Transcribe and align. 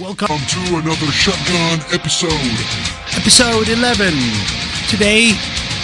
Welcome 0.00 0.38
to 0.38 0.76
another 0.76 1.10
Shotgun 1.10 1.80
episode. 1.92 2.30
Episode 3.16 3.68
11. 3.68 4.14
Today, 4.88 5.32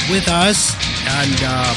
with 0.09 0.29
us, 0.29 0.73
and 1.09 1.35
uh, 1.43 1.75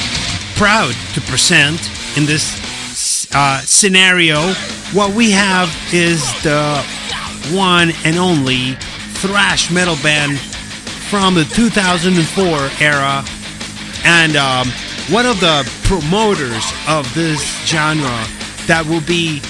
proud 0.55 0.94
to 1.15 1.21
present 1.21 1.79
in 2.15 2.28
this 2.28 3.28
uh, 3.33 3.62
scenario, 3.62 4.53
what 4.94 5.15
we 5.15 5.31
have 5.31 5.76
is 5.92 6.21
the 6.44 6.85
one 7.55 7.92
and 8.05 8.17
only 8.17 8.74
thrash 9.15 9.72
metal 9.72 9.96
band 10.04 10.38
from 11.10 11.33
the 11.33 11.44
2004 11.44 12.46
era, 12.79 13.26
and 14.06 14.35
um, 14.35 14.67
one 15.10 15.26
of 15.26 15.40
the 15.40 15.67
promoters 15.85 16.72
of 16.88 17.12
this 17.16 17.41
genre 17.66 18.27
that 18.67 18.85
will 18.88 19.02
be 19.02 19.41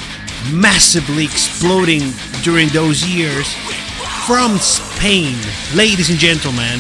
massively 0.54 1.26
exploding 1.26 2.02
during 2.44 2.70
those 2.70 3.06
years 3.06 3.54
from 4.26 4.58
Spain. 4.58 5.36
Ladies 5.76 6.10
and 6.10 6.20
gentlemen, 6.20 6.80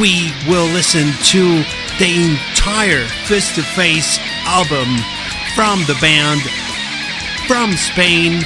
we 0.00 0.32
will 0.48 0.66
listen 0.66 1.12
to 1.30 1.62
the 1.98 2.38
entire 2.38 3.04
Fist 3.26 3.54
to 3.56 3.62
Face 3.62 4.18
album 4.46 4.88
from 5.54 5.80
the 5.86 5.96
band 6.00 6.40
from 7.46 7.72
Spain, 7.72 8.40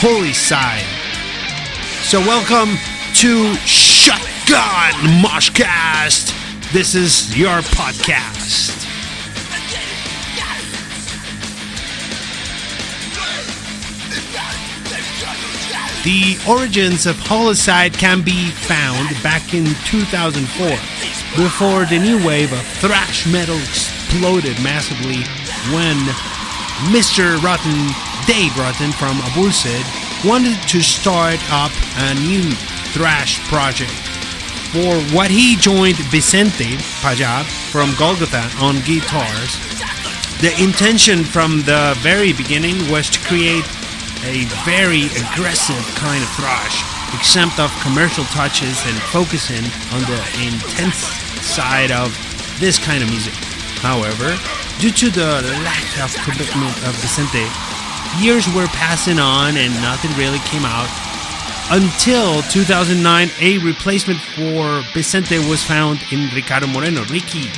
Holycide. 0.00 0.84
So, 2.02 2.20
welcome 2.20 2.76
to 3.16 3.54
Shotgun 3.64 4.92
Moshcast. 5.22 6.34
This 6.72 6.94
is 6.94 7.36
your 7.38 7.60
podcast. 7.60 8.89
The 16.02 16.38
origins 16.48 17.04
of 17.04 17.16
Holycide 17.16 17.92
can 17.92 18.22
be 18.22 18.48
found 18.48 19.10
back 19.22 19.52
in 19.52 19.66
2004, 19.84 20.40
before 21.36 21.84
the 21.84 21.98
new 21.98 22.16
wave 22.26 22.54
of 22.54 22.66
thrash 22.80 23.26
metal 23.30 23.58
exploded 23.58 24.56
massively 24.64 25.20
when 25.76 25.96
Mr. 26.88 27.36
Rotten, 27.42 27.92
Dave 28.26 28.56
Rotten 28.56 28.92
from 28.92 29.18
Avulsed, 29.28 29.84
wanted 30.24 30.56
to 30.68 30.80
start 30.80 31.38
up 31.52 31.72
a 31.98 32.14
new 32.14 32.50
thrash 32.96 33.38
project. 33.50 33.92
For 34.72 34.96
what 35.14 35.30
he 35.30 35.56
joined 35.56 35.98
Vicente 36.08 36.78
Payá 37.02 37.44
from 37.70 37.94
Golgotha 37.98 38.50
on 38.64 38.80
guitars. 38.88 39.58
The 40.40 40.56
intention 40.64 41.24
from 41.24 41.60
the 41.68 41.94
very 41.98 42.32
beginning 42.32 42.90
was 42.90 43.10
to 43.10 43.20
create 43.28 43.66
a 44.24 44.44
very 44.64 45.06
aggressive 45.16 45.80
kind 45.96 46.22
of 46.22 46.28
thrash, 46.36 46.84
exempt 47.14 47.58
of 47.58 47.70
commercial 47.80 48.24
touches 48.24 48.84
and 48.86 48.96
focusing 49.08 49.64
on 49.92 50.00
the 50.04 50.20
intense 50.44 51.08
side 51.40 51.90
of 51.90 52.12
this 52.60 52.78
kind 52.78 53.02
of 53.02 53.10
music. 53.10 53.34
However, 53.80 54.36
due 54.78 54.92
to 54.92 55.10
the 55.10 55.40
lack 55.64 55.98
of 56.04 56.12
commitment 56.22 56.76
of 56.84 56.94
Vicente, 57.00 57.48
years 58.20 58.46
were 58.54 58.66
passing 58.68 59.18
on 59.18 59.56
and 59.56 59.72
nothing 59.80 60.12
really 60.16 60.40
came 60.40 60.64
out. 60.64 60.88
Until 61.72 62.42
2009, 62.42 63.30
a 63.40 63.58
replacement 63.58 64.18
for 64.18 64.82
Vicente 64.92 65.38
was 65.48 65.62
found 65.62 66.00
in 66.10 66.28
Ricardo 66.34 66.66
Moreno, 66.66 67.04
Ricky, 67.04 67.48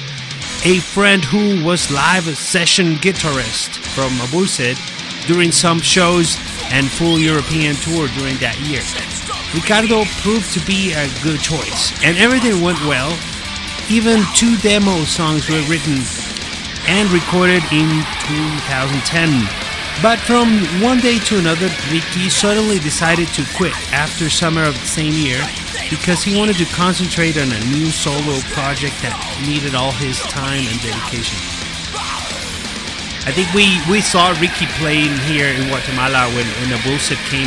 a 0.64 0.78
friend 0.78 1.24
who 1.24 1.64
was 1.64 1.90
live 1.90 2.24
session 2.36 2.94
guitarist 2.96 3.78
from 3.94 4.12
Avulsed 4.18 4.91
during 5.26 5.52
some 5.52 5.80
shows 5.80 6.36
and 6.70 6.90
full 6.90 7.18
European 7.18 7.74
tour 7.76 8.08
during 8.18 8.36
that 8.38 8.58
year. 8.60 8.82
Ricardo 9.54 10.04
proved 10.24 10.52
to 10.54 10.64
be 10.64 10.92
a 10.92 11.08
good 11.22 11.40
choice, 11.40 11.92
and 12.02 12.16
everything 12.16 12.62
went 12.62 12.80
well. 12.88 13.12
Even 13.90 14.24
two 14.34 14.56
demo 14.58 15.04
songs 15.04 15.48
were 15.48 15.60
written 15.68 16.00
and 16.88 17.10
recorded 17.12 17.62
in 17.70 17.88
2010. 18.26 19.44
But 20.00 20.18
from 20.20 20.64
one 20.80 20.98
day 20.98 21.18
to 21.18 21.38
another, 21.38 21.68
Ricky 21.92 22.30
suddenly 22.30 22.78
decided 22.78 23.28
to 23.34 23.44
quit 23.54 23.74
after 23.92 24.30
summer 24.30 24.64
of 24.64 24.74
the 24.74 24.86
same 24.86 25.12
year 25.12 25.38
because 25.90 26.22
he 26.22 26.36
wanted 26.36 26.56
to 26.56 26.64
concentrate 26.72 27.36
on 27.36 27.52
a 27.52 27.64
new 27.66 27.86
solo 27.90 28.40
project 28.56 28.96
that 29.02 29.14
needed 29.46 29.74
all 29.74 29.92
his 29.92 30.18
time 30.22 30.64
and 30.66 30.80
dedication. 30.80 31.51
I 33.22 33.30
think 33.30 33.54
we, 33.54 33.78
we 33.86 34.00
saw 34.00 34.34
Ricky 34.42 34.66
playing 34.82 35.14
here 35.30 35.46
in 35.46 35.68
Guatemala 35.68 36.26
when, 36.34 36.46
when 36.58 36.70
the 36.74 36.80
bullshit 36.82 37.22
came 37.30 37.46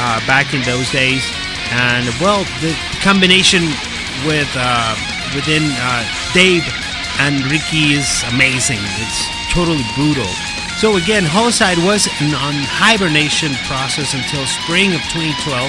uh, 0.00 0.24
back 0.24 0.54
in 0.54 0.62
those 0.62 0.88
days. 0.90 1.20
And 1.76 2.08
well, 2.24 2.48
the 2.64 2.72
combination 3.04 3.68
with 4.24 4.48
uh, 4.56 4.96
within 5.36 5.68
uh, 5.76 6.08
Dave 6.32 6.64
and 7.20 7.44
Ricky 7.52 8.00
is 8.00 8.24
amazing. 8.32 8.80
It's 8.80 9.28
totally 9.52 9.84
brutal. 9.92 10.28
So 10.80 10.96
again, 10.96 11.24
Holycide 11.28 11.84
was 11.84 12.08
on 12.40 12.56
hibernation 12.64 13.52
process 13.68 14.16
until 14.16 14.48
spring 14.48 14.96
of 14.96 15.04
2012. 15.12 15.68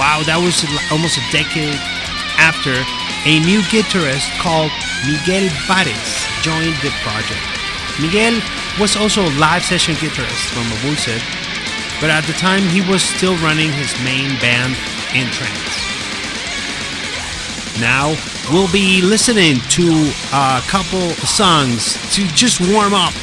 Wow, 0.00 0.24
that 0.24 0.40
was 0.40 0.64
almost 0.90 1.20
a 1.20 1.24
decade 1.28 1.76
after 2.40 2.72
a 3.28 3.40
new 3.44 3.60
guitarist 3.68 4.32
called 4.40 4.72
Miguel 5.04 5.52
Bárez 5.68 6.24
joined 6.42 6.74
the 6.80 6.90
project. 7.04 7.53
Miguel 8.00 8.40
was 8.80 8.96
also 8.96 9.22
a 9.22 9.32
live 9.38 9.62
session 9.62 9.94
guitarist 9.94 10.50
from 10.50 10.64
Avulsed, 10.78 11.22
but 12.00 12.10
at 12.10 12.24
the 12.24 12.32
time 12.32 12.62
he 12.62 12.80
was 12.90 13.02
still 13.02 13.36
running 13.36 13.70
his 13.70 13.94
main 14.02 14.34
band 14.40 14.74
in 15.14 15.30
trance. 15.30 15.78
Now 17.80 18.16
we'll 18.50 18.70
be 18.72 19.00
listening 19.00 19.60
to 19.78 20.10
a 20.32 20.60
couple 20.66 21.10
songs 21.22 21.94
to 22.14 22.26
just 22.34 22.60
warm 22.72 22.94
up. 22.94 23.14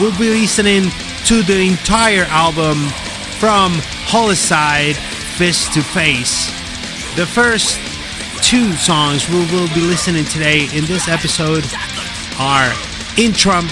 We'll 0.00 0.16
be 0.16 0.30
listening 0.30 0.90
to 1.26 1.42
the 1.42 1.68
entire 1.68 2.24
album 2.28 2.78
from 3.38 3.72
Holycide 4.08 4.96
Fist 5.36 5.74
to 5.74 5.82
Face. 5.82 6.46
The 7.14 7.26
first 7.26 7.78
two 8.42 8.72
songs 8.72 9.28
we 9.28 9.40
will 9.52 9.68
be 9.74 9.82
listening 9.82 10.24
today 10.24 10.68
in 10.74 10.86
this 10.86 11.08
episode 11.08 11.66
are 12.38 12.72
In 13.18 13.32
Trump 13.32 13.70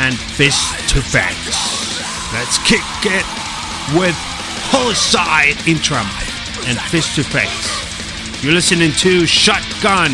and 0.00 0.18
Fist 0.18 0.88
to 0.88 1.02
Face. 1.02 2.00
Let's 2.32 2.56
kick 2.64 2.80
it 3.04 3.26
with 3.92 4.16
Holycide 4.72 5.68
in 5.68 5.76
Trump 5.76 6.08
and 6.66 6.80
Fist 6.88 7.16
to 7.16 7.22
Face. 7.22 8.42
You're 8.42 8.54
listening 8.54 8.92
to 8.92 9.26
Shotgun 9.26 10.12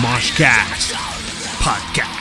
Moshcast 0.00 0.94
Podcast. 1.60 2.16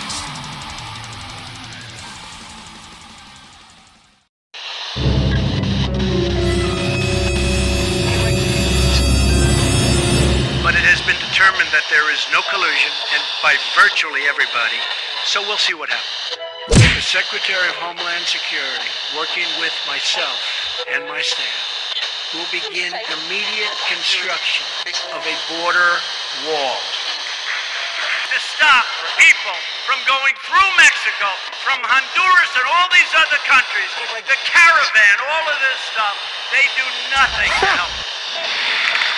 but 10.61 10.75
it 10.75 10.83
has 10.83 10.99
been 11.07 11.15
determined 11.31 11.71
that 11.71 11.87
there 11.89 12.11
is 12.11 12.19
no 12.35 12.41
collusion 12.51 12.91
and 13.15 13.23
by 13.41 13.55
virtually 13.79 14.27
everybody. 14.27 15.06
So 15.27 15.43
we'll 15.43 15.59
see 15.59 15.75
what 15.75 15.91
happens. 15.91 16.39
The 16.71 17.03
Secretary 17.03 17.67
of 17.67 17.75
Homeland 17.83 18.23
Security, 18.23 18.87
working 19.11 19.43
with 19.59 19.75
myself 19.83 20.39
and 20.87 21.03
my 21.03 21.19
staff, 21.19 22.31
will 22.31 22.47
begin 22.47 22.95
immediate 22.95 23.75
construction 23.91 24.63
of 25.11 25.19
a 25.27 25.35
border 25.51 25.99
wall. 26.47 26.79
To 26.79 28.37
stop 28.39 28.87
people 29.19 29.59
from 29.83 29.99
going 30.07 30.31
through 30.47 30.69
Mexico, 30.79 31.27
from 31.59 31.83
Honduras 31.83 32.51
and 32.55 32.63
all 32.63 32.87
these 32.95 33.11
other 33.11 33.43
countries, 33.43 33.91
the 34.31 34.39
caravan, 34.47 35.15
all 35.27 35.43
of 35.43 35.59
this 35.59 35.79
stuff, 35.91 36.15
they 36.55 36.63
do 36.79 36.87
nothing 37.11 37.51
to 37.51 37.67
help. 37.75 37.93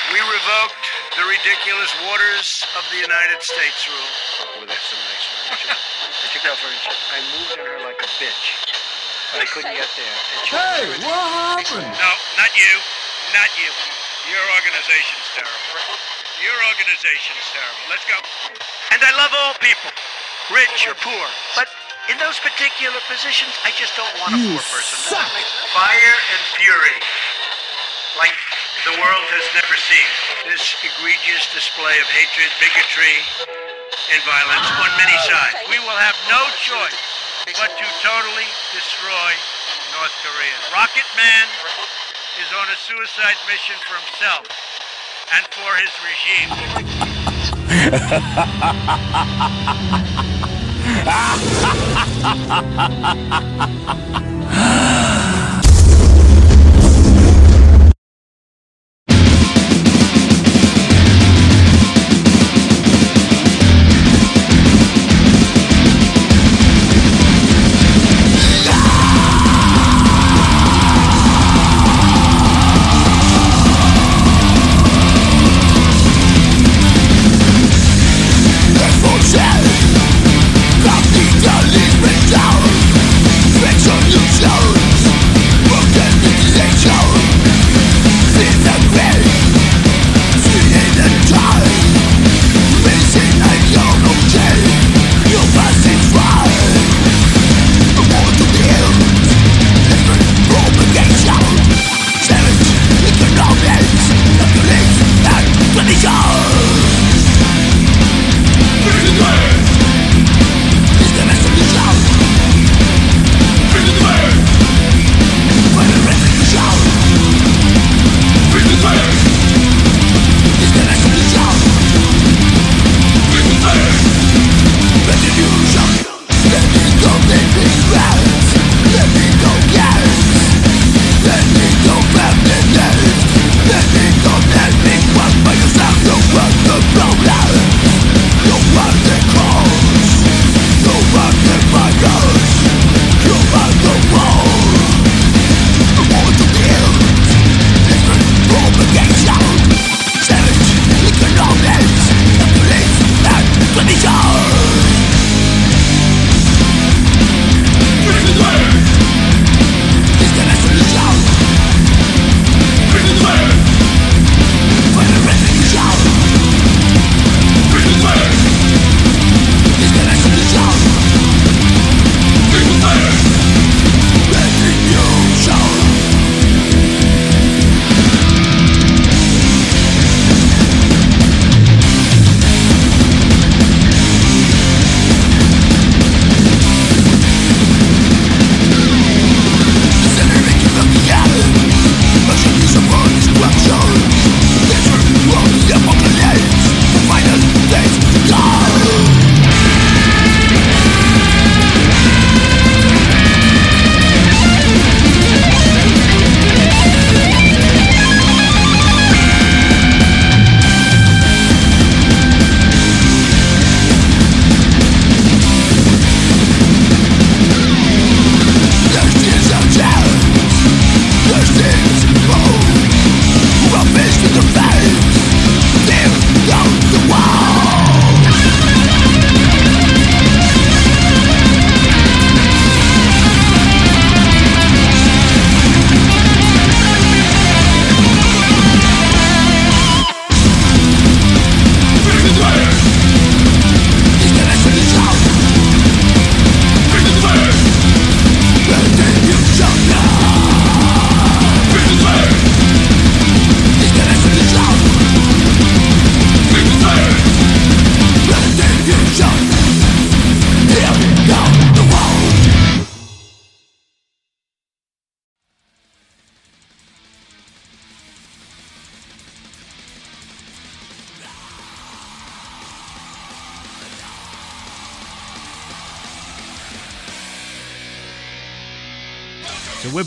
We 0.10 0.26
revoked 0.26 0.86
the 1.22 1.26
ridiculous 1.30 1.94
waters 2.10 2.66
of 2.74 2.82
the 2.90 2.98
United 2.98 3.46
States 3.46 3.86
rule. 3.86 4.14
Oh, 4.58 4.66
that's 4.66 4.90
some 4.90 4.98
nice 5.06 5.26
furniture. 5.54 5.99
I 6.40 6.56
took 6.56 6.56
out 6.56 6.64
furniture. 6.64 6.96
I 7.12 7.20
moved 7.36 7.52
on 7.60 7.68
her 7.68 7.80
like 7.84 8.00
a 8.00 8.08
bitch. 8.16 8.48
But 9.36 9.44
I 9.44 9.48
couldn't 9.52 9.76
get 9.76 9.92
there. 10.00 10.08
And 10.08 10.40
she 10.48 10.56
Hey, 10.56 10.88
what 11.04 11.68
happened? 11.68 11.92
No, 12.00 12.12
not 12.40 12.52
you. 12.56 12.74
Not 13.36 13.52
you. 13.60 13.68
Your 14.32 14.40
organization's 14.56 15.28
terrible. 15.36 16.00
Your 16.40 16.56
organization's 16.72 17.44
terrible. 17.52 17.84
Let's 17.92 18.08
go. 18.08 18.16
And 18.96 19.04
I 19.04 19.12
love 19.20 19.36
all 19.36 19.52
people, 19.60 19.92
rich 20.56 20.88
or 20.88 20.96
poor. 21.04 21.28
But 21.60 21.68
in 22.08 22.16
those 22.24 22.40
particular 22.40 23.04
positions, 23.12 23.52
I 23.68 23.76
just 23.76 24.00
don't 24.00 24.16
want 24.24 24.32
a 24.32 24.40
You 24.40 24.56
poor 24.56 24.64
person. 24.64 25.12
suck. 25.12 25.28
Fire 25.76 26.16
and 26.32 26.42
fury, 26.56 26.96
like 28.16 28.32
the 28.88 28.96
world 28.96 29.28
has 29.36 29.46
never 29.60 29.76
seen. 29.76 30.08
This 30.48 30.72
egregious 30.88 31.52
display 31.52 32.00
of 32.00 32.08
hatred, 32.16 32.48
bigotry, 32.64 33.28
and 34.12 34.22
violence 34.24 34.68
on 34.82 34.90
many 34.98 35.18
sides. 35.26 35.58
We 35.70 35.80
will 35.80 35.98
have 35.98 36.16
no 36.30 36.42
choice 36.62 37.00
but 37.58 37.72
to 37.78 37.86
totally 38.02 38.50
destroy 38.74 39.32
North 39.98 40.14
Korea. 40.22 40.58
Rocket 40.74 41.06
Man 41.18 41.48
is 42.40 42.50
on 42.54 42.70
a 42.70 42.78
suicide 42.78 43.38
mission 43.48 43.76
for 43.86 43.96
himself 44.00 44.46
and 45.34 45.46
for 45.54 45.76
his 45.82 45.92
regime. 46.06 46.50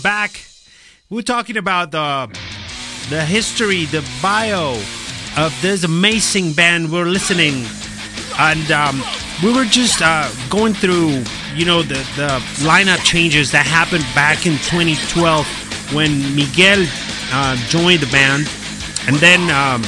back. 0.02 0.44
We're 1.08 1.22
talking 1.22 1.56
about 1.56 1.90
the 1.92 2.28
the 3.08 3.24
history, 3.24 3.84
the 3.86 4.06
bio 4.20 4.80
of 5.36 5.56
this 5.62 5.84
amazing 5.84 6.52
band 6.52 6.90
we're 6.90 7.06
listening, 7.06 7.66
and 8.38 8.70
um, 8.70 9.02
we 9.42 9.52
were 9.52 9.64
just 9.64 10.02
uh, 10.02 10.30
going 10.50 10.74
through, 10.74 11.22
you 11.54 11.64
know, 11.64 11.82
the 11.82 12.00
the 12.16 12.42
lineup 12.66 13.02
changes 13.04 13.52
that 13.52 13.66
happened 13.66 14.04
back 14.14 14.46
in 14.46 14.54
2012 14.58 15.46
when 15.94 16.34
Miguel 16.34 16.84
uh, 17.32 17.56
joined 17.68 18.00
the 18.00 18.10
band, 18.10 18.50
and 19.06 19.16
then. 19.16 19.50
Um, 19.50 19.82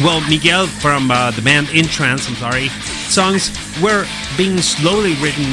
well, 0.00 0.20
Miguel 0.28 0.68
from 0.68 1.10
uh, 1.10 1.32
the 1.32 1.42
band 1.42 1.70
In 1.70 1.84
Trance, 1.84 2.28
I'm 2.28 2.36
sorry, 2.36 2.68
songs 3.10 3.50
were 3.82 4.06
being 4.36 4.58
slowly 4.58 5.14
written 5.14 5.44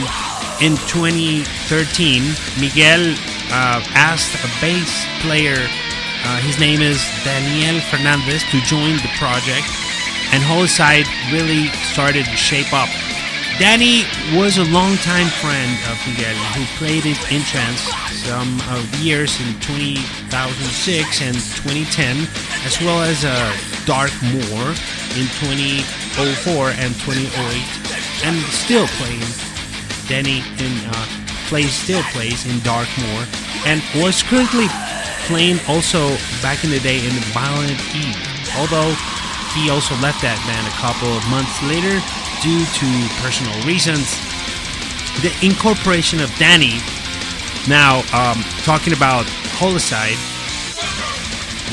in 0.62 0.78
2013. 0.86 2.22
Miguel 2.62 3.16
uh, 3.52 3.84
asked 3.94 4.34
a 4.44 4.50
bass 4.62 5.06
player, 5.22 5.58
uh, 5.58 6.38
his 6.42 6.60
name 6.60 6.82
is 6.82 7.04
Daniel 7.24 7.80
Fernandez, 7.92 8.44
to 8.50 8.60
join 8.62 8.98
the 9.02 9.12
project, 9.18 9.68
and 10.34 10.42
Holycide 10.44 11.06
really 11.32 11.68
started 11.94 12.26
to 12.26 12.38
shape 12.38 12.74
up. 12.74 12.90
Danny 13.58 14.04
was 14.36 14.58
a 14.58 14.66
longtime 14.66 15.28
friend 15.40 15.72
of 15.88 15.96
Miguel 16.08 16.36
who 16.58 16.66
played 16.76 17.06
in 17.06 17.16
In 17.32 17.42
Trance 17.48 17.88
some 18.26 18.60
uh, 18.68 18.84
years 19.00 19.40
in 19.40 19.54
2006 19.62 21.22
and 21.22 21.36
2010, 21.64 22.28
as 22.66 22.82
well 22.82 23.02
as 23.02 23.24
uh, 23.24 23.32
Dark 23.86 24.12
Moor 24.34 24.76
in 25.16 25.30
2004 25.40 26.74
and 26.82 26.92
2008, 27.06 28.26
and 28.26 28.36
still 28.52 28.88
playing. 28.98 29.24
Danny 30.08 30.44
in 30.60 30.74
uh, 30.90 31.25
plays 31.46 31.74
still 31.74 32.04
plays 32.14 32.46
in 32.46 32.60
Darkmoor, 32.62 33.28
and 33.66 33.82
was 34.02 34.24
currently 34.24 34.68
playing 35.26 35.60
also 35.68 36.10
back 36.42 36.64
in 36.64 36.70
the 36.70 36.80
day 36.80 36.98
in 37.06 37.12
Violent 37.34 37.80
Eve. 37.96 38.18
Although 38.58 38.94
he 39.56 39.70
also 39.70 39.96
left 40.04 40.22
that 40.22 40.38
band 40.44 40.68
a 40.68 40.76
couple 40.78 41.10
of 41.10 41.24
months 41.32 41.56
later 41.64 41.98
due 42.44 42.62
to 42.62 42.88
personal 43.24 43.56
reasons. 43.64 44.12
The 45.24 45.32
incorporation 45.40 46.20
of 46.20 46.30
Danny, 46.36 46.78
now 47.68 48.04
um, 48.12 48.44
talking 48.68 48.92
about 48.92 49.26
Holycide, 49.56 50.20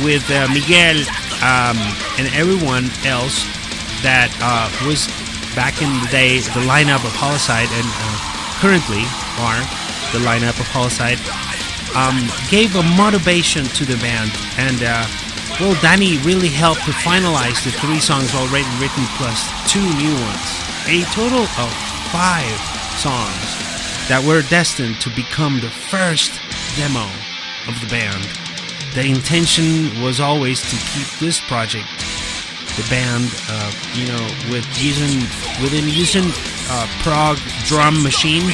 with 0.00 0.25
uh, 0.31 0.49
Miguel 0.55 1.05
um, 1.45 1.76
and 2.17 2.31
everyone 2.33 2.88
else 3.05 3.45
that 4.00 4.33
uh, 4.41 4.71
was 4.87 5.11
back 5.52 5.83
in 5.83 5.91
the 6.00 6.09
day 6.09 6.38
the 6.38 6.64
lineup 6.64 7.05
of 7.05 7.12
Holycide 7.12 7.69
and 7.69 7.85
uh, 7.85 8.32
currently 8.62 9.02
are 9.42 9.59
the 10.14 10.23
lineup 10.23 10.54
of 10.62 10.66
Holycide 10.71 11.19
um, 11.99 12.14
gave 12.49 12.76
a 12.76 12.83
motivation 12.95 13.64
to 13.75 13.85
the 13.85 13.99
band 13.99 14.31
and 14.57 14.78
uh, 14.87 15.02
well 15.59 15.75
Danny 15.83 16.19
really 16.23 16.47
helped 16.47 16.85
to 16.87 16.95
finalize 17.02 17.59
the 17.66 17.75
three 17.83 17.99
songs 17.99 18.33
already 18.38 18.71
written 18.78 19.02
plus 19.19 19.50
two 19.66 19.83
new 19.99 20.14
ones 20.14 20.47
a 20.87 21.02
total 21.11 21.42
of 21.59 21.71
five 22.14 22.54
songs 23.02 23.50
that 24.07 24.23
were 24.23 24.42
destined 24.42 25.00
to 25.00 25.11
become 25.11 25.59
the 25.59 25.71
first 25.90 26.31
demo 26.76 27.11
of 27.66 27.75
the 27.81 27.90
band. 27.90 28.23
The 28.95 29.07
intention 29.07 29.90
was 30.02 30.21
always 30.21 30.61
to 30.62 30.76
keep 30.95 31.09
this 31.19 31.40
project 31.40 31.88
the 32.76 32.87
band 32.88 33.28
uh, 33.52 33.71
you 33.92 34.07
know 34.09 34.25
with 34.49 34.64
using 34.81 35.21
within 35.61 35.85
using 35.88 36.25
uh, 36.73 36.88
prog 37.05 37.37
drum 37.69 38.02
machine. 38.02 38.50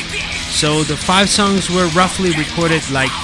So 0.51 0.83
the 0.83 0.97
five 0.97 1.31
songs 1.31 1.71
were 1.71 1.87
roughly 1.95 2.33
recorded 2.35 2.83
like 2.91 3.15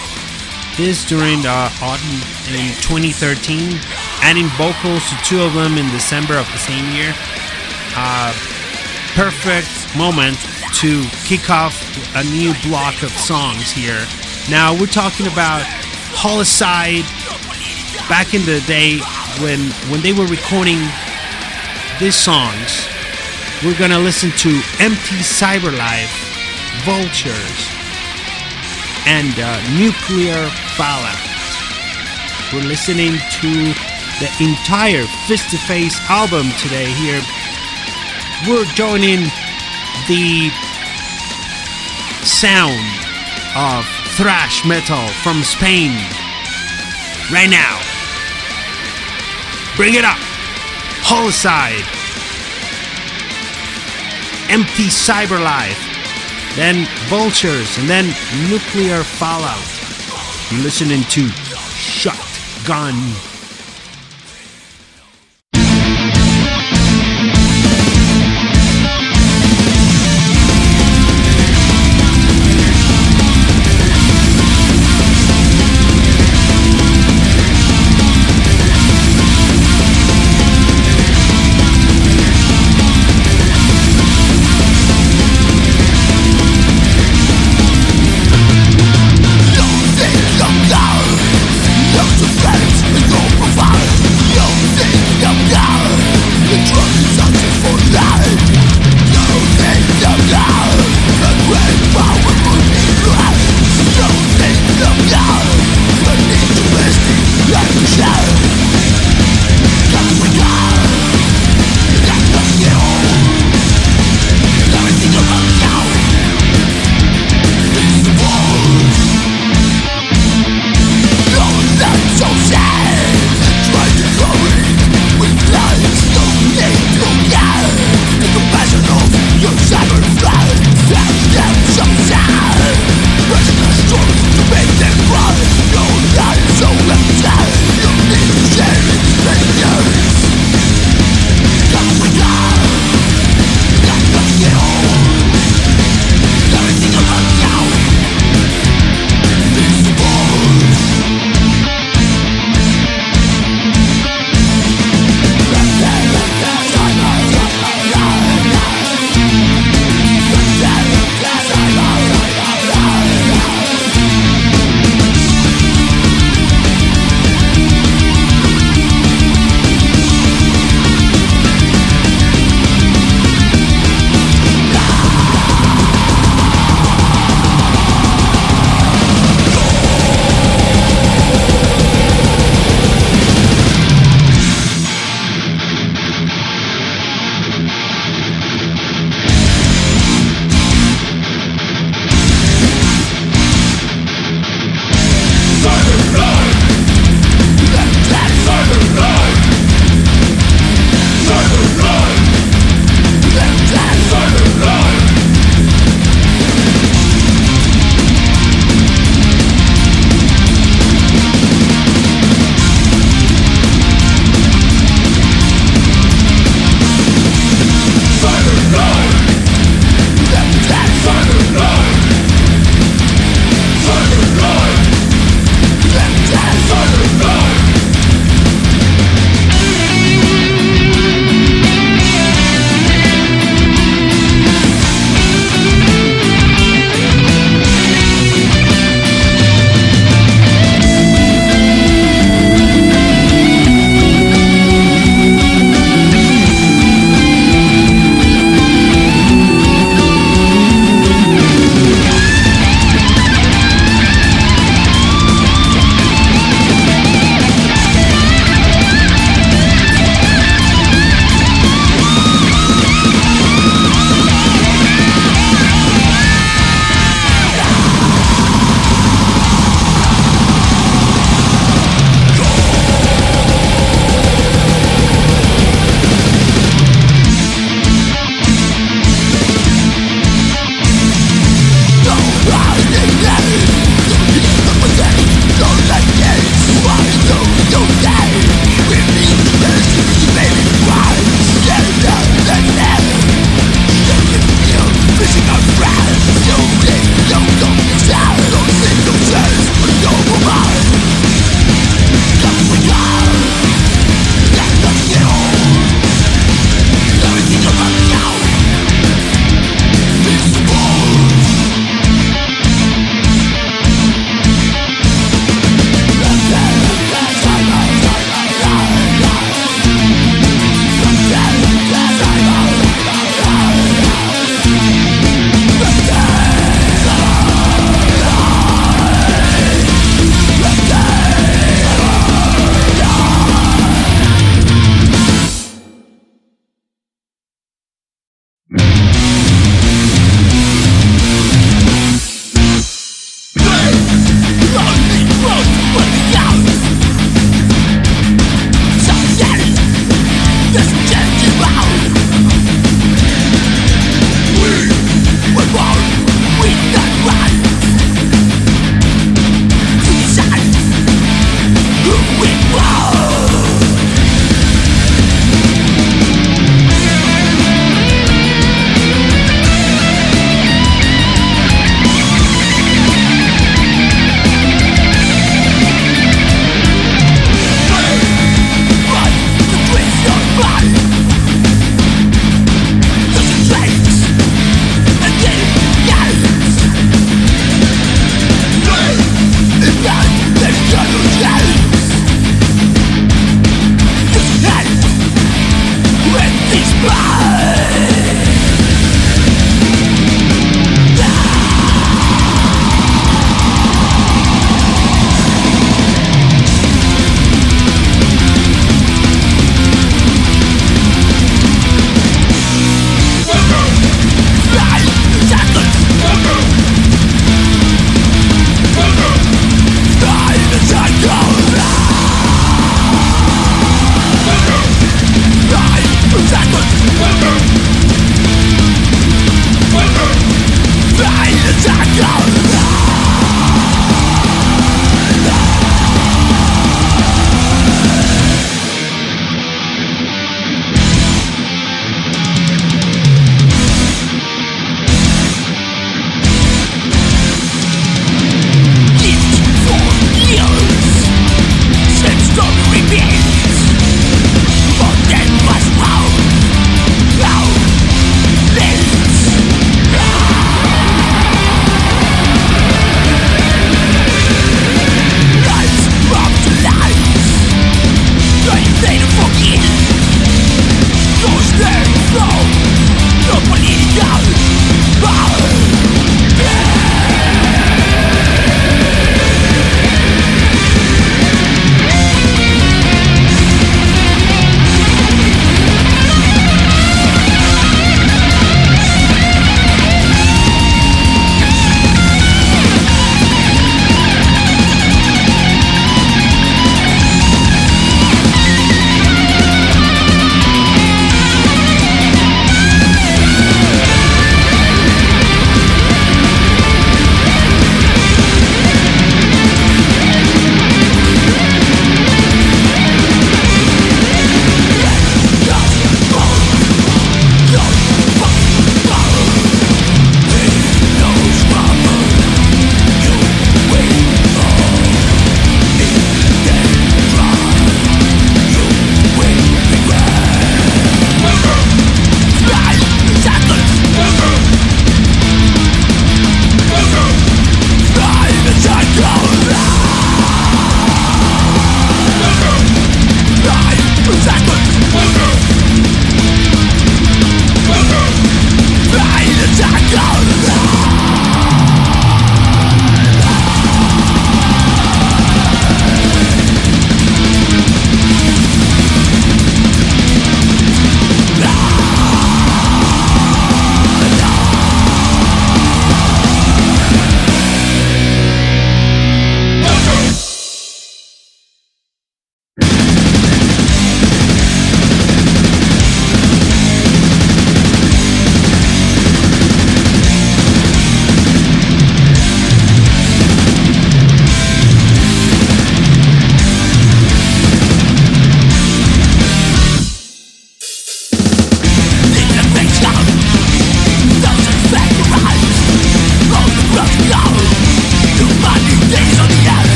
this 0.76 1.04
during 1.04 1.44
uh, 1.46 1.70
autumn 1.82 2.22
in 2.54 2.70
2013 2.82 3.78
adding 4.24 4.48
vocals 4.56 5.04
to 5.10 5.16
two 5.22 5.42
of 5.42 5.52
them 5.52 5.76
in 5.76 5.86
december 5.92 6.34
of 6.38 6.46
the 6.52 6.58
same 6.58 6.88
year. 6.94 7.12
Uh, 7.94 8.32
perfect 9.14 9.68
moment 9.96 10.36
to 10.72 11.04
kick 11.24 11.50
off 11.50 11.76
a 12.16 12.24
new 12.24 12.54
block 12.66 13.02
of 13.02 13.10
songs 13.10 13.70
here. 13.70 14.06
Now 14.48 14.72
we're 14.72 14.86
talking 14.86 15.26
about 15.26 15.62
Holycide 16.16 17.04
back 18.08 18.32
in 18.32 18.42
the 18.46 18.60
day 18.66 18.98
when 19.42 19.60
when 19.90 20.00
they 20.00 20.12
were 20.12 20.26
recording 20.26 20.80
these 22.00 22.16
songs. 22.16 22.88
We're 23.62 23.78
gonna 23.78 23.98
listen 23.98 24.30
to 24.30 24.50
Empty 24.78 25.22
Cyberlife, 25.22 26.12
Vultures, 26.84 27.70
and 29.06 29.32
uh, 29.38 29.56
Nuclear 29.78 30.50
Fallout. 30.76 31.16
We're 32.52 32.68
listening 32.68 33.12
to 33.12 33.50
the 34.20 34.30
entire 34.40 35.04
Fist 35.26 35.50
to 35.50 35.58
Face 35.58 35.98
album 36.10 36.50
today 36.58 36.92
here. 36.92 37.22
We're 38.46 38.66
joining 38.74 39.20
the 40.08 40.50
sound 42.24 42.84
of 43.56 43.86
thrash 44.16 44.66
metal 44.66 45.08
from 45.22 45.42
Spain 45.42 45.92
right 47.32 47.48
now. 47.48 47.80
Bring 49.76 49.94
it 49.94 50.04
up. 50.04 50.18
Holycide. 51.02 52.03
Empty 54.50 54.88
Cyber 54.88 55.42
Life, 55.42 55.78
Then 56.56 56.86
Vultures. 57.08 57.78
And 57.78 57.88
then 57.88 58.06
Nuclear 58.48 59.02
Fallout. 59.02 59.58
You're 60.52 60.62
listening 60.62 61.02
to 61.04 61.28
Shotgun. 61.74 62.94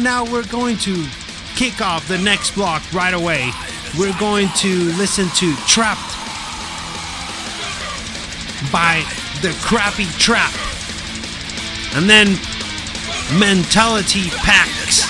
And 0.00 0.04
now 0.06 0.24
we're 0.24 0.46
going 0.46 0.78
to 0.78 1.06
kick 1.56 1.82
off 1.82 2.08
the 2.08 2.16
next 2.16 2.52
block 2.52 2.82
right 2.90 3.12
away. 3.12 3.50
We're 3.98 4.18
going 4.18 4.48
to 4.56 4.84
listen 4.96 5.28
to 5.36 5.54
Trapped 5.66 6.16
by 8.72 9.04
The 9.42 9.54
Crappy 9.60 10.06
Trap. 10.16 10.54
And 11.92 12.08
then 12.08 12.28
Mentality 13.38 14.30
Packs. 14.40 15.04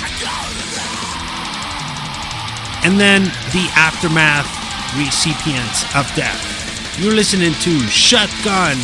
And 2.84 2.98
then 2.98 3.22
The 3.52 3.70
Aftermath 3.76 4.50
Recipients 4.98 5.84
of 5.94 6.12
Death. 6.16 6.98
You're 6.98 7.14
listening 7.14 7.52
to 7.52 7.78
Shotgun 7.86 8.76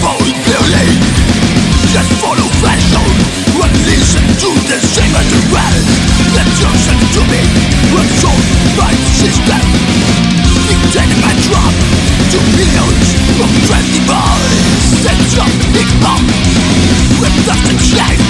bold 0.00 0.36
building 0.46 0.96
Just 1.92 2.12
follow 2.22 2.48
fashion 2.62 3.04
And 3.58 3.72
listen 3.84 4.24
to 4.46 4.50
the 4.70 4.78
same 4.80 5.12
as 5.12 5.26
the 5.28 5.42
rest 5.52 5.88
Let 6.32 6.48
yourself 6.56 7.02
to 7.18 7.22
me 7.28 7.42
Absorbed 7.92 8.48
by 8.78 8.92
the 8.94 9.08
system. 9.12 9.62
Dictated 10.68 11.20
by 11.20 11.34
drop 11.44 11.74
To 12.32 12.38
millions 12.56 13.08
of 13.42 13.50
boys 14.08 14.82
That's 15.04 15.34
up 15.36 15.52
hip 15.76 15.90
hop 16.00 16.24
With 17.20 17.36
nothing 17.44 17.80
shake 17.82 18.22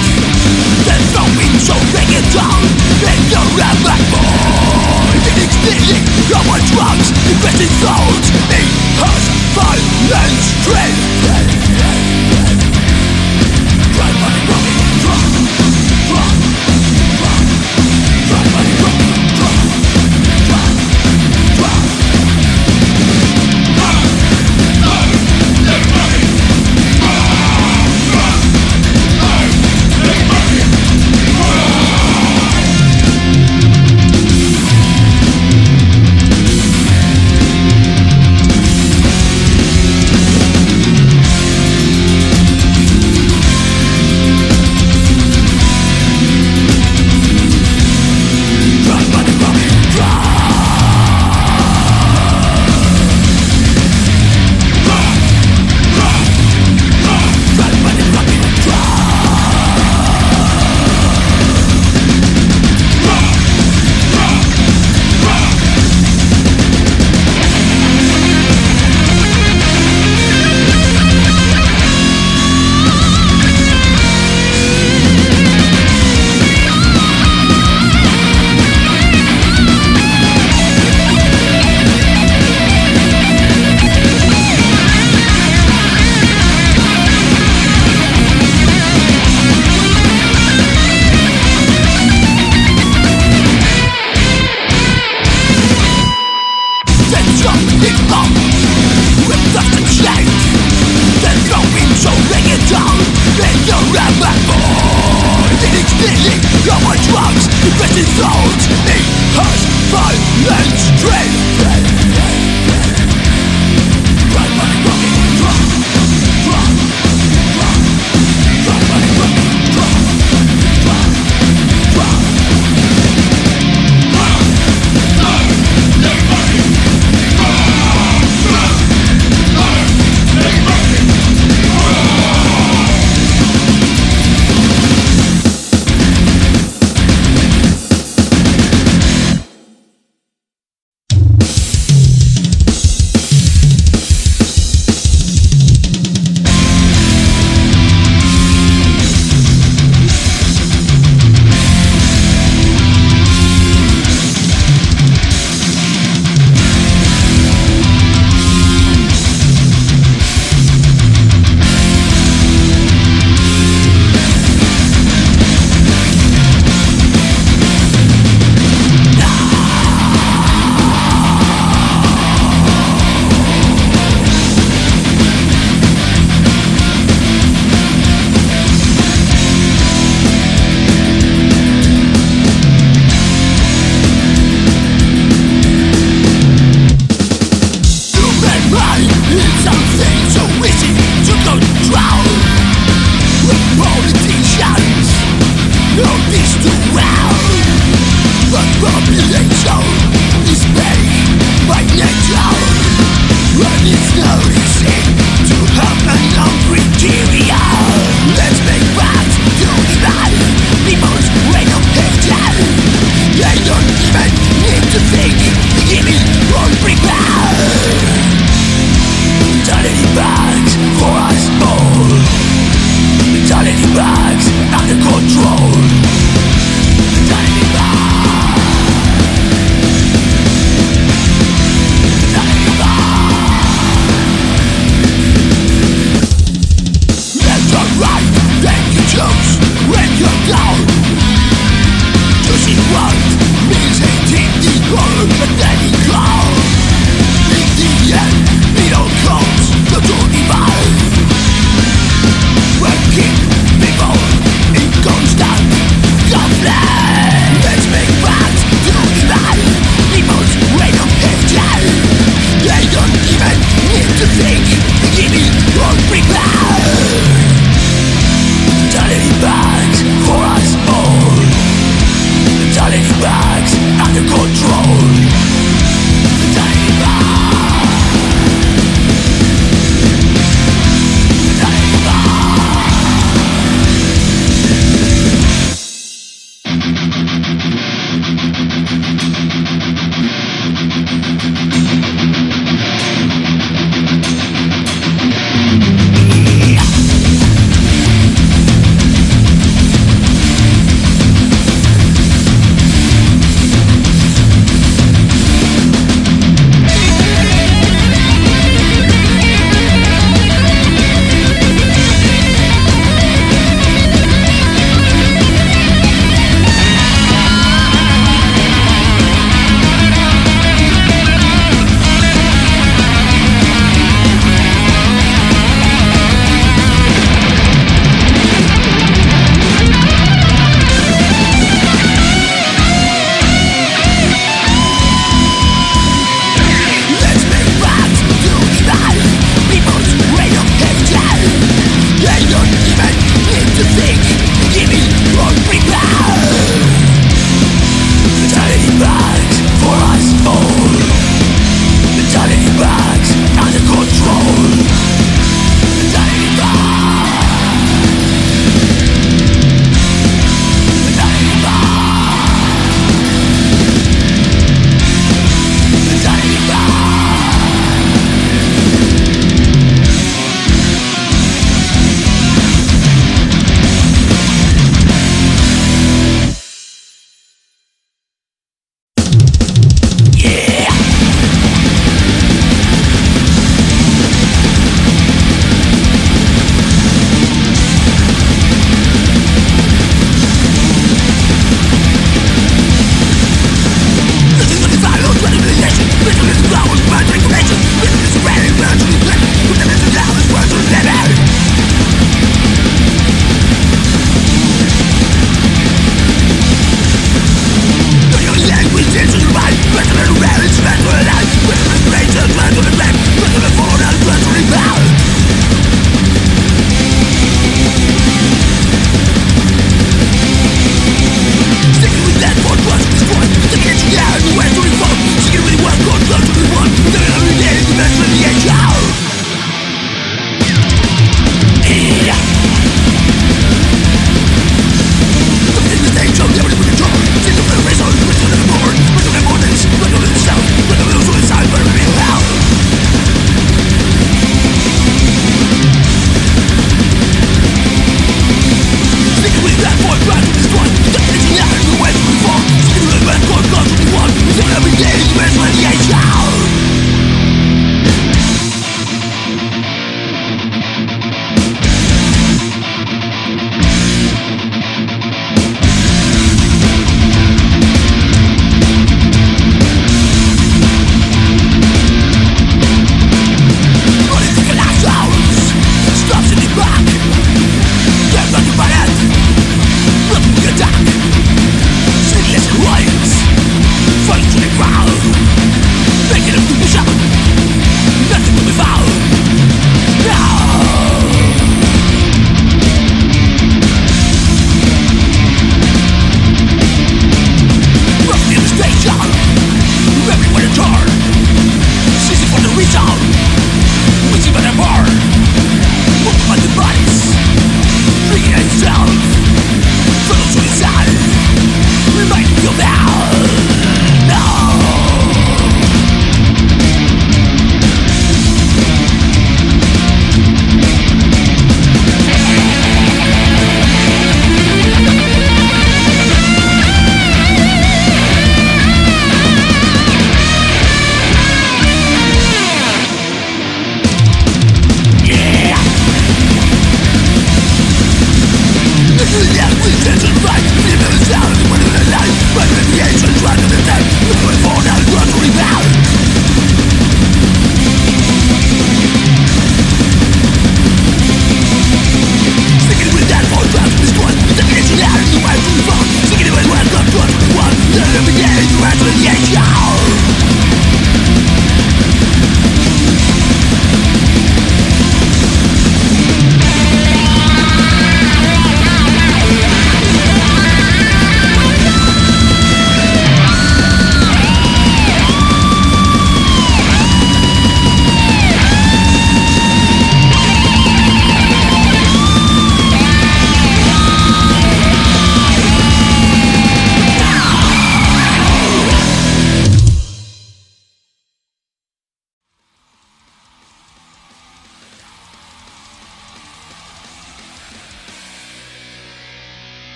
There's 0.83 1.09
no 1.15 1.23
being 1.39 1.59
so 1.61 1.75
And 1.95 3.49
black 3.85 4.03
boy 4.11 5.15
It 5.23 5.35
is 5.39 5.51
stealing 5.55 6.03
our 6.35 6.59
drugs 6.73 7.07
Investing 7.31 7.73
thoughts 7.79 8.27
In 8.51 8.67
us 8.99 9.23
violence 9.53 10.45
strength 10.61 11.12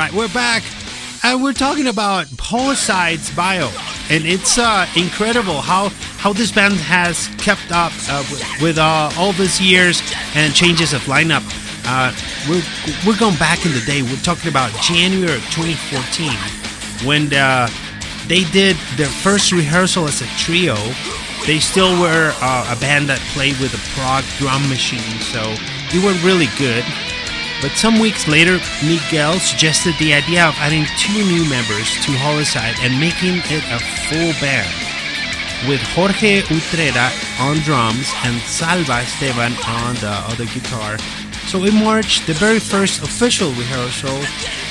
right, 0.00 0.12
we're 0.14 0.28
back, 0.28 0.62
and 1.22 1.42
we're 1.42 1.52
talking 1.52 1.86
about 1.86 2.24
Holycide's 2.28 3.30
bio, 3.36 3.68
and 4.08 4.24
it's 4.24 4.56
uh, 4.56 4.86
incredible 4.96 5.60
how 5.60 5.90
how 6.16 6.32
this 6.32 6.50
band 6.50 6.72
has 6.74 7.28
kept 7.36 7.70
up 7.70 7.92
uh, 8.08 8.24
with, 8.30 8.62
with 8.62 8.78
uh, 8.78 9.10
all 9.18 9.32
these 9.32 9.60
years 9.60 10.00
and 10.34 10.54
changes 10.54 10.94
of 10.94 11.02
lineup. 11.02 11.44
Uh, 11.84 12.16
we're 12.48 12.64
we're 13.04 13.18
going 13.18 13.36
back 13.36 13.66
in 13.66 13.72
the 13.72 13.82
day. 13.84 14.00
We're 14.00 14.24
talking 14.24 14.48
about 14.48 14.72
January 14.80 15.36
of 15.36 15.44
2014 15.52 16.32
when 17.06 17.28
uh, 17.34 17.68
they 18.26 18.44
did 18.44 18.76
their 18.96 19.12
first 19.20 19.52
rehearsal 19.52 20.08
as 20.08 20.22
a 20.22 20.26
trio. 20.38 20.76
They 21.46 21.58
still 21.58 22.00
were 22.00 22.32
uh, 22.40 22.74
a 22.74 22.80
band 22.80 23.10
that 23.10 23.20
played 23.34 23.58
with 23.60 23.74
a 23.76 23.82
prog 23.92 24.24
drum 24.40 24.66
machine, 24.70 25.20
so 25.20 25.44
they 25.92 26.00
were 26.00 26.16
really 26.24 26.48
good. 26.56 26.84
But 27.60 27.72
some 27.72 28.00
weeks 28.00 28.26
later, 28.26 28.58
Miguel 28.82 29.38
suggested 29.38 29.94
the 29.98 30.14
idea 30.14 30.48
of 30.48 30.56
adding 30.56 30.86
two 30.96 31.12
new 31.12 31.44
members 31.44 31.92
to 32.06 32.12
Holycide 32.16 32.80
and 32.80 32.98
making 32.98 33.44
it 33.52 33.64
a 33.68 33.78
full 34.08 34.32
band, 34.40 34.72
with 35.68 35.82
Jorge 35.92 36.40
Utrera 36.40 37.12
on 37.38 37.58
drums 37.58 38.08
and 38.24 38.40
Salva 38.48 39.04
Esteban 39.04 39.52
on 39.68 39.94
the 39.96 40.08
other 40.32 40.46
guitar. 40.46 40.96
So 41.48 41.64
in 41.64 41.74
March, 41.74 42.24
the 42.24 42.32
very 42.32 42.60
first 42.60 43.02
official 43.02 43.50
rehearsal 43.52 44.16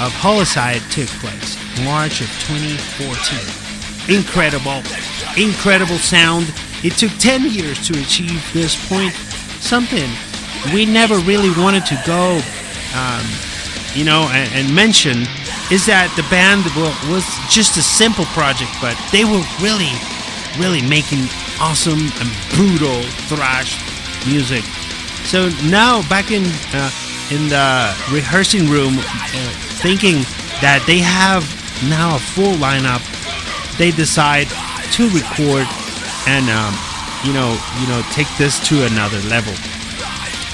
of 0.03 0.11
Holycide 0.17 0.81
took 0.89 1.09
place, 1.21 1.57
March 1.85 2.21
of 2.21 2.29
2014. 2.49 4.17
Incredible, 4.17 4.81
incredible 5.37 5.99
sound. 5.99 6.51
It 6.83 6.93
took 6.93 7.11
10 7.19 7.51
years 7.51 7.85
to 7.87 7.99
achieve 7.99 8.41
this 8.51 8.73
point, 8.89 9.13
something 9.61 10.09
we 10.73 10.87
never 10.87 11.19
really 11.19 11.51
wanted 11.51 11.85
to 11.85 12.01
go 12.07 12.41
um, 12.95 13.25
you 13.93 14.03
know, 14.03 14.29
and, 14.31 14.49
and, 14.53 14.75
mention 14.75 15.25
is 15.69 15.85
that 15.85 16.13
the 16.15 16.25
band 16.29 16.65
was 17.09 17.25
just 17.49 17.77
a 17.77 17.81
simple 17.81 18.25
project, 18.37 18.71
but 18.81 18.97
they 19.11 19.25
were 19.25 19.41
really, 19.61 19.93
really 20.57 20.81
making 20.81 21.25
awesome 21.57 22.09
and 22.21 22.29
brutal 22.53 23.01
thrash 23.29 23.77
music. 24.25 24.63
So 25.25 25.49
now, 25.69 26.01
back 26.09 26.31
in 26.31 26.45
uh, 26.73 26.89
in 27.29 27.49
the 27.49 27.93
rehearsing 28.13 28.69
room, 28.69 28.97
uh, 28.97 29.49
thinking 29.81 30.25
that 30.61 30.83
they 30.85 30.99
have 30.99 31.45
now 31.89 32.15
a 32.15 32.19
full 32.19 32.57
lineup, 32.57 33.01
they 33.77 33.91
decide 33.91 34.47
to 34.93 35.09
record 35.09 35.65
and 36.27 36.49
um, 36.49 36.73
you 37.23 37.33
know, 37.33 37.57
you 37.81 37.87
know, 37.87 38.01
take 38.11 38.27
this 38.37 38.59
to 38.69 38.85
another 38.85 39.19
level. 39.29 39.53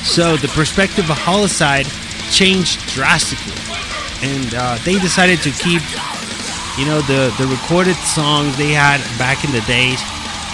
So 0.03 0.37
the 0.37 0.47
perspective 0.49 1.09
of 1.09 1.17
Holycide 1.17 1.87
changed 2.31 2.79
drastically, 2.89 3.59
and 4.21 4.53
uh, 4.55 4.77
they 4.83 4.99
decided 4.99 5.41
to 5.43 5.51
keep, 5.51 5.81
you 6.77 6.85
know, 6.85 7.01
the 7.01 7.33
the 7.37 7.47
recorded 7.47 7.95
songs 7.97 8.57
they 8.57 8.71
had 8.71 8.99
back 9.17 9.43
in 9.43 9.51
the 9.51 9.61
days, 9.61 10.01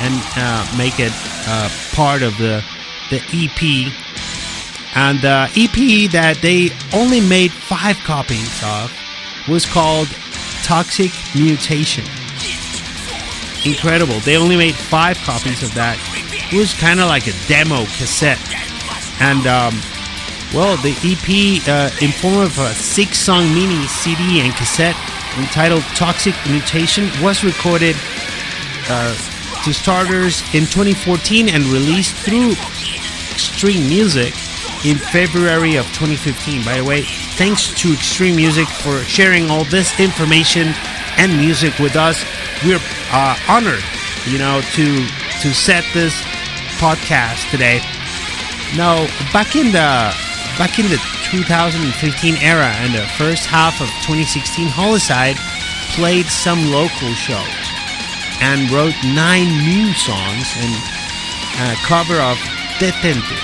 and 0.02 0.16
uh, 0.38 0.66
make 0.78 1.00
it 1.00 1.14
uh, 1.48 1.70
part 1.94 2.24
of 2.24 2.38
the 2.38 2.64
the 3.10 3.22
EP. 3.34 3.92
And 4.94 5.22
the 5.22 5.48
EP 5.56 6.12
that 6.12 6.40
they 6.42 6.70
only 6.94 7.22
made 7.22 7.52
five 7.52 7.98
copies 8.00 8.62
of 8.64 8.92
was 9.48 9.66
called 9.66 10.08
Toxic 10.64 11.12
Mutation. 11.34 12.04
Incredible. 13.66 14.20
They 14.22 14.38
only 14.38 14.58
made 14.58 14.76
five 14.76 15.18
copies 15.20 15.64
of 15.64 15.74
that. 15.76 15.98
It 16.52 16.58
was 16.58 16.74
kind 16.74 17.00
of 17.00 17.08
like 17.08 17.28
a 17.28 17.34
demo 17.48 17.86
cassette. 17.86 18.42
And 19.22 19.46
um, 19.46 19.80
well, 20.54 20.76
the 20.78 20.92
EP, 21.04 21.68
uh, 21.68 21.90
in 22.02 22.12
form 22.12 22.42
of 22.42 22.58
a 22.60 22.74
six-song 22.74 23.54
mini 23.54 23.88
CD 23.88 24.42
and 24.42 24.54
cassette 24.54 24.96
entitled 25.38 25.84
"Toxic 25.96 26.36
Mutation," 26.50 27.10
was 27.22 27.44
recorded 27.44 27.96
uh, 28.90 29.16
to 29.64 29.74
starters 29.74 30.42
in 30.54 30.66
2014 30.66 31.48
and 31.48 31.64
released 31.66 32.16
through 32.16 32.52
Xtreem 32.52 33.88
Music 33.88 34.34
in 34.84 34.98
February 34.98 35.78
of 35.78 35.86
2015. 35.94 36.66
By 36.66 36.78
the 36.78 36.84
way, 36.84 37.04
thanks 37.38 37.68
to 37.82 37.94
Xtreem 37.94 38.36
Music 38.36 38.68
for 38.68 39.04
sharing 39.04 39.50
all 39.50 39.64
this 39.66 39.98
information 40.00 40.74
and 41.18 41.38
music 41.38 41.78
with 41.80 41.96
us. 41.96 42.26
We're 42.66 42.82
uh, 43.12 43.38
honored, 43.48 43.84
you 44.26 44.38
know, 44.38 44.62
to 44.74 45.08
to 45.42 45.54
set 45.54 45.86
this 45.94 46.14
podcast 46.78 47.50
today. 47.52 47.80
Now, 48.76 49.06
back 49.32 49.56
in 49.56 49.72
the 49.72 50.14
Back 50.62 50.78
in 50.78 50.86
the 50.94 51.02
2015 51.34 52.38
era 52.38 52.70
and 52.86 52.94
the 52.94 53.02
first 53.18 53.50
half 53.50 53.82
of 53.82 53.90
2016, 54.06 54.70
Holycide 54.70 55.34
played 55.98 56.28
some 56.28 56.70
local 56.70 57.18
shows 57.18 57.66
and 58.46 58.70
wrote 58.70 58.94
nine 59.02 59.50
new 59.66 59.90
songs 59.98 60.46
and 60.62 60.70
a 61.66 61.74
cover 61.82 62.14
of 62.22 62.38
Detente 62.78 63.42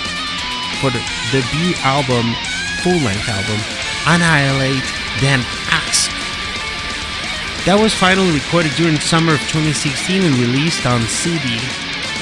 for 0.78 0.94
the 0.94 1.02
debut 1.34 1.74
album, 1.82 2.38
full-length 2.86 3.26
album, 3.26 3.58
Annihilate 4.06 4.86
Then 5.18 5.42
Ask. 5.74 6.14
That 7.66 7.82
was 7.82 7.98
finally 7.98 8.30
recorded 8.30 8.78
during 8.78 9.02
summer 9.02 9.34
of 9.34 9.42
2016 9.50 10.22
and 10.22 10.38
released 10.38 10.86
on 10.86 11.02
CD 11.10 11.58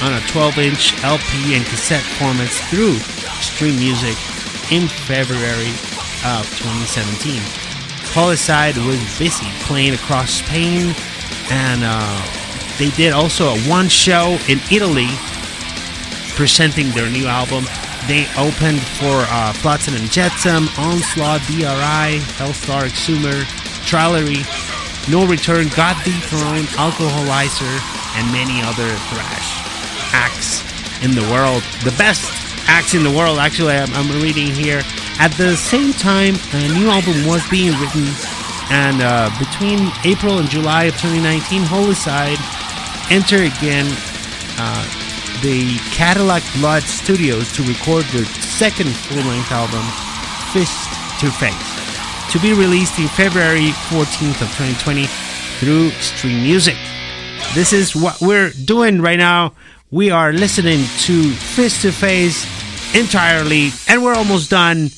on 0.00 0.16
a 0.16 0.24
12-inch 0.32 1.04
LP 1.04 1.52
and 1.52 1.68
cassette 1.68 2.08
formats 2.16 2.64
through 2.72 2.96
Xtreem 3.36 3.76
Music 3.76 4.16
in 4.70 4.88
February 4.88 5.70
of 6.24 6.42
2017. 6.58 7.40
Holycide 8.14 8.76
was 8.86 8.98
busy 9.18 9.46
playing 9.64 9.94
across 9.94 10.30
Spain, 10.30 10.94
and 11.50 11.82
uh, 11.84 12.18
they 12.78 12.90
did 12.90 13.12
also 13.12 13.54
a 13.54 13.58
one 13.68 13.88
show 13.88 14.38
in 14.48 14.58
Italy 14.70 15.08
presenting 16.34 16.90
their 16.90 17.10
new 17.10 17.26
album. 17.26 17.64
They 18.08 18.26
opened 18.38 18.80
for 18.98 19.26
uh, 19.28 19.52
Flotsam 19.52 19.94
and 19.94 20.10
Jetsam, 20.10 20.68
Onslaught, 20.78 21.42
DRI, 21.46 22.20
Helstar, 22.38 22.86
Exhumer, 22.88 23.44
Trillery, 23.84 24.42
No 25.10 25.26
Return, 25.26 25.68
God 25.74 25.96
Dethroned, 26.04 26.68
Alcoholizer, 26.78 27.76
and 28.16 28.32
many 28.32 28.62
other 28.62 28.88
thrash 29.10 29.48
acts 30.12 30.62
in 31.02 31.12
the 31.12 31.22
world. 31.32 31.62
The 31.84 31.94
best 31.98 32.45
acts 32.66 32.94
in 32.94 33.02
the 33.02 33.10
world. 33.10 33.38
Actually, 33.38 33.74
I'm, 33.74 33.92
I'm, 33.94 34.22
reading 34.22 34.48
here. 34.48 34.82
At 35.18 35.32
the 35.32 35.56
same 35.56 35.92
time, 35.92 36.34
a 36.52 36.68
new 36.74 36.88
album 36.88 37.26
was 37.26 37.46
being 37.48 37.72
written, 37.80 38.06
and 38.70 39.00
uh, 39.00 39.30
between 39.38 39.90
April 40.04 40.38
and 40.38 40.48
July 40.48 40.84
of 40.84 40.94
2019, 41.00 41.62
Holycide 41.62 42.40
enter 43.10 43.36
again 43.36 43.86
uh, 44.58 44.84
the 45.42 45.78
Cadillac 45.92 46.42
Blood 46.56 46.82
Studios 46.82 47.52
to 47.52 47.62
record 47.62 48.04
their 48.06 48.24
second 48.24 48.90
full-length 48.90 49.52
album, 49.52 49.84
Fist 50.52 50.88
to 51.20 51.30
Face, 51.30 52.32
to 52.32 52.38
be 52.40 52.52
released 52.52 52.98
in 52.98 53.08
February 53.08 53.70
14th 53.88 54.42
of 54.42 54.48
2020 54.56 55.06
through 55.58 55.90
Xtreem 55.90 56.42
Music. 56.42 56.76
This 57.54 57.72
is 57.72 57.94
what 57.94 58.20
we're 58.20 58.50
doing 58.50 59.00
right 59.00 59.18
now. 59.18 59.54
We 59.90 60.10
are 60.10 60.32
listening 60.32 60.84
to 61.04 61.30
Fist 61.32 61.82
to 61.82 61.92
Face 61.92 62.44
entirely, 62.96 63.70
and 63.88 64.02
we're 64.02 64.14
almost 64.14 64.50
done. 64.50 64.90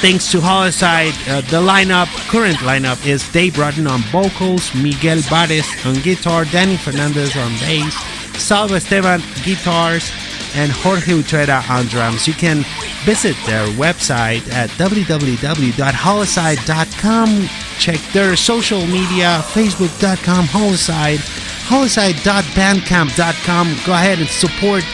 Thanks 0.00 0.30
to 0.32 0.38
Holycide, 0.38 1.14
uh, 1.28 1.42
the 1.42 1.60
lineup, 1.60 2.08
current 2.28 2.56
lineup 2.58 3.06
is 3.06 3.28
Dave 3.32 3.58
Rotten 3.58 3.86
on 3.86 4.00
vocals, 4.12 4.74
Miguel 4.74 5.18
Bárez 5.18 5.66
on 5.86 5.94
guitar, 6.02 6.44
Dani 6.44 6.76
Fernández 6.76 7.36
on 7.42 7.52
bass, 7.60 7.94
Salva 8.40 8.76
Esteban 8.76 9.22
guitars, 9.42 10.10
and 10.54 10.70
Jorge 10.70 11.12
Utrera 11.12 11.68
on 11.70 11.86
drums. 11.86 12.28
You 12.28 12.34
can 12.34 12.64
visit 13.04 13.36
their 13.46 13.66
website 13.68 14.46
at 14.50 14.68
www.holycide.com. 14.70 17.48
Check 17.78 18.00
their 18.12 18.36
social 18.36 18.86
media, 18.86 19.42
facebook.com, 19.52 20.46
holycide, 20.46 21.20
holycide.bandcamp.com. 21.68 23.76
Go 23.86 23.92
ahead 23.92 24.18
and 24.18 24.28
support 24.28 24.84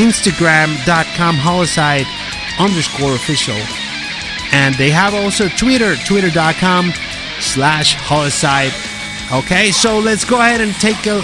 Instagram.com 0.00 1.36
holycide 1.36 2.06
underscore 2.58 3.14
official. 3.14 3.60
And 4.50 4.74
they 4.76 4.90
have 4.90 5.12
also 5.12 5.48
Twitter, 5.48 5.94
twitter.com 6.06 6.92
slash 7.38 7.94
holycide. 7.96 8.72
Okay, 9.30 9.70
so 9.70 9.98
let's 9.98 10.24
go 10.24 10.40
ahead 10.40 10.62
and 10.62 10.72
take 10.76 11.06
a 11.06 11.22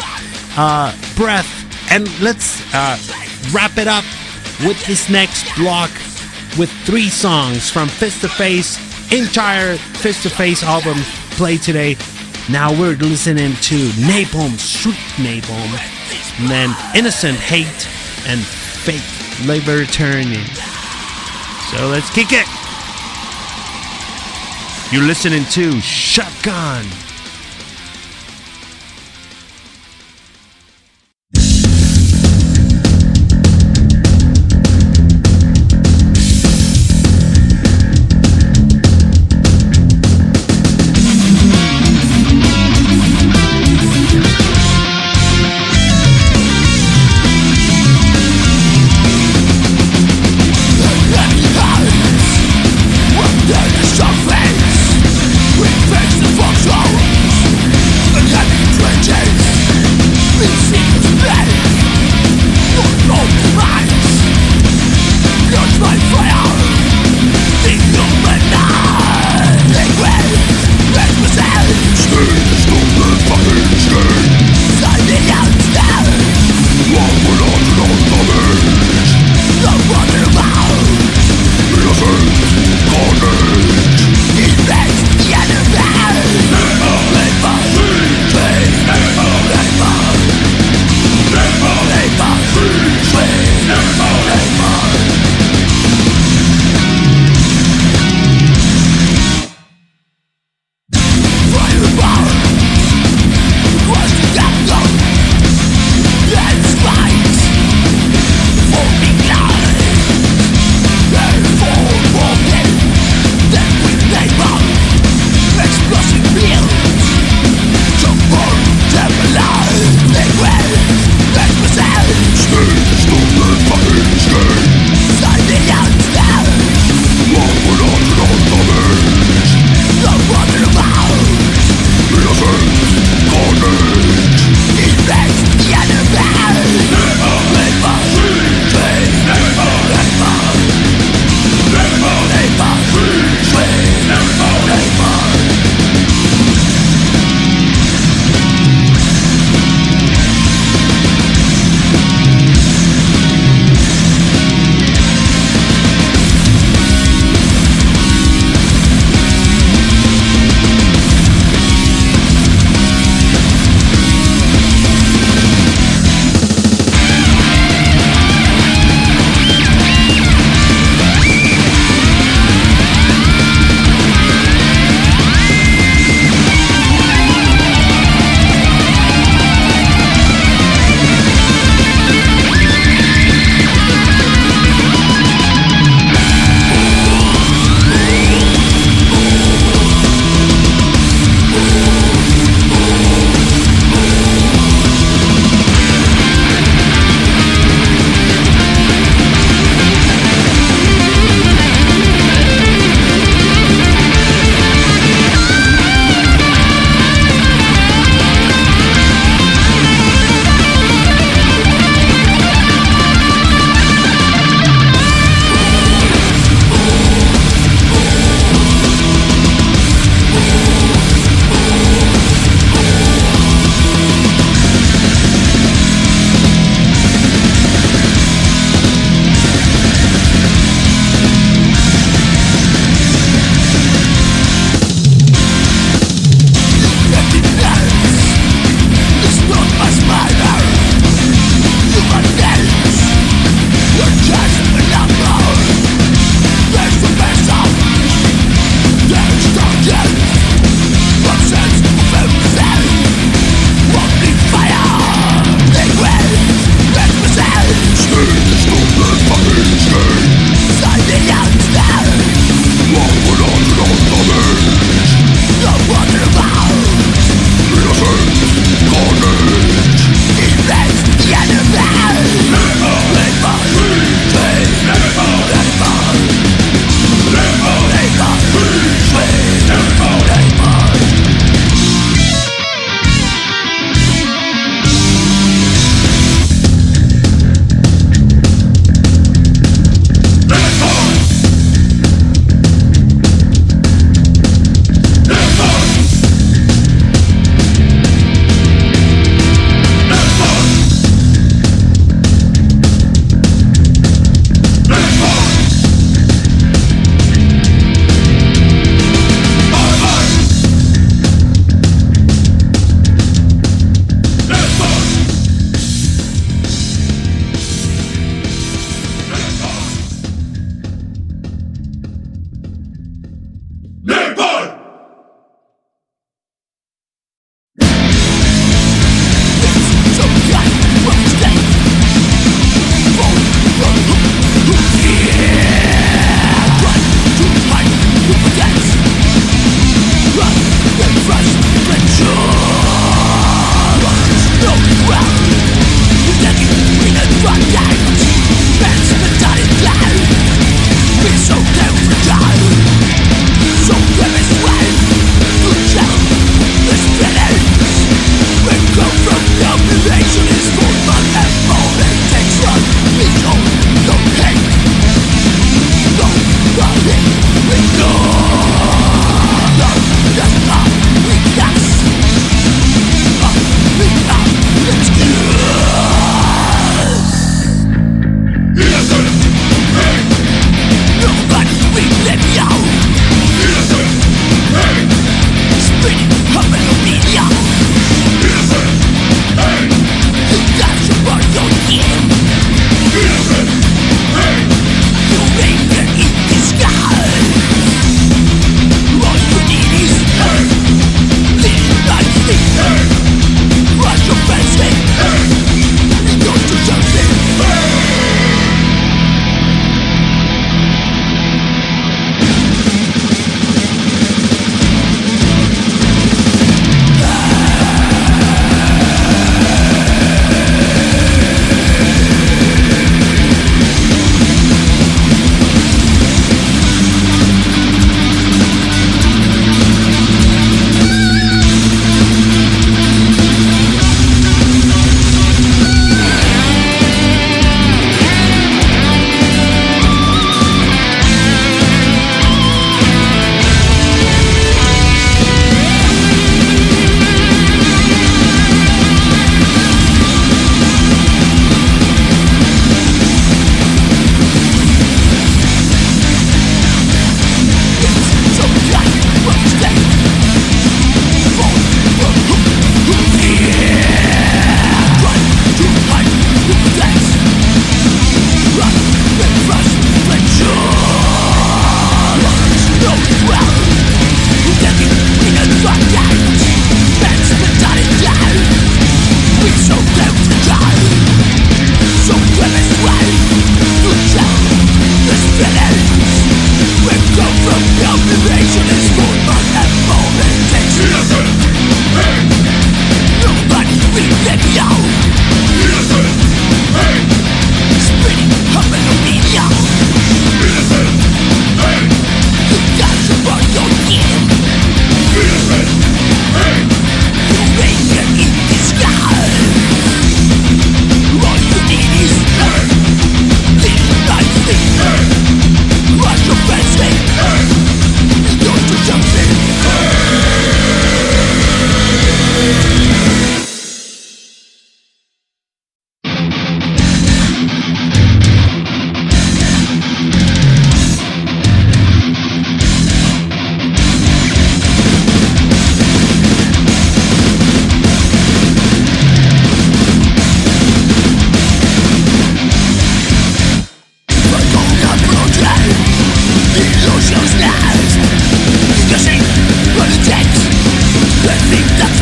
uh, 0.58 0.94
breath 1.16 1.48
and 1.90 2.06
let's 2.20 2.62
uh, 2.74 2.98
wrap 3.50 3.78
it 3.78 3.88
up 3.88 4.04
with 4.60 4.84
this 4.86 5.08
next 5.08 5.46
block 5.56 5.90
with 6.58 6.70
three 6.84 7.08
songs 7.08 7.70
from 7.70 7.88
Fist 7.88 8.20
to 8.20 8.28
Face, 8.28 8.76
entire 9.10 9.76
Fist 9.76 10.22
to 10.24 10.30
Face 10.30 10.62
album 10.62 10.98
played 11.32 11.62
today. 11.62 11.96
Now 12.50 12.72
we're 12.72 12.96
listening 12.96 13.54
to 13.54 13.88
Napalm, 14.04 14.58
Sweet 14.58 14.94
Napalm, 15.16 15.80
and 16.40 16.50
then 16.50 16.76
Innocent 16.94 17.38
Hate 17.38 17.88
and 18.26 18.40
Fake 18.86 19.48
Labor 19.48 19.84
Turning. 19.84 20.44
So 21.72 21.88
let's 21.88 22.08
kick 22.10 22.28
it. 22.30 22.46
You're 24.92 25.02
listening 25.02 25.44
to 25.46 25.80
Shotgun. 25.80 26.86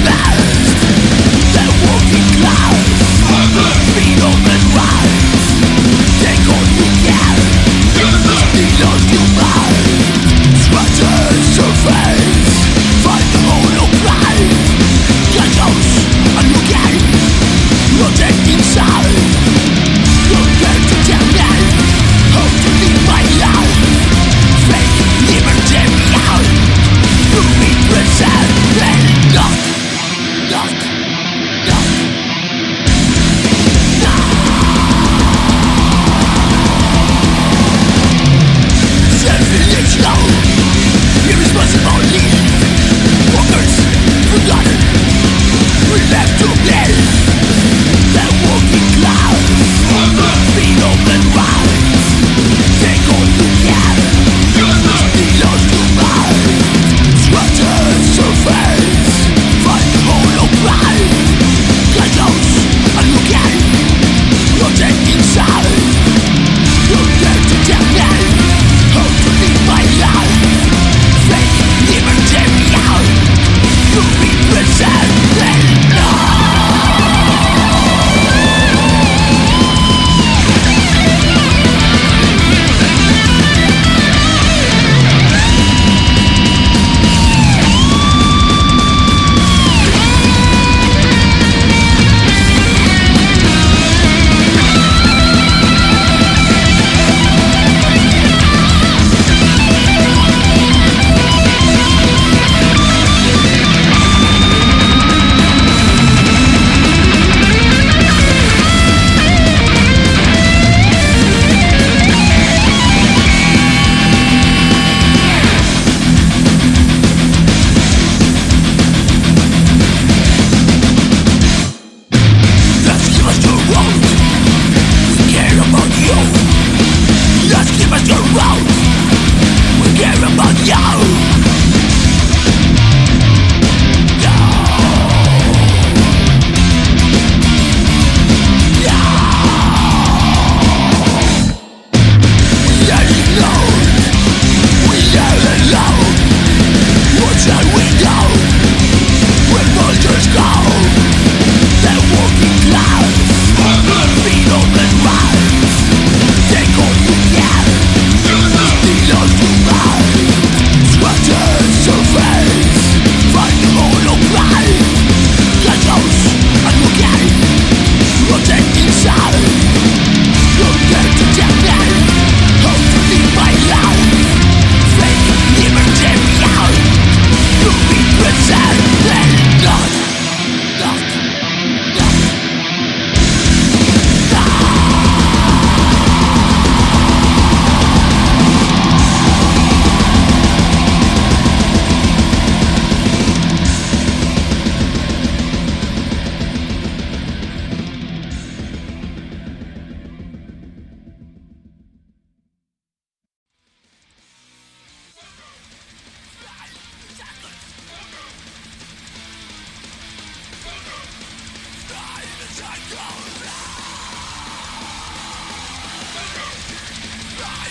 Clouds, 0.03 0.75
they're 1.55 1.77
walking 1.87 2.29
clouds. 2.41 3.01
Feed 3.95 4.21
on 4.23 4.44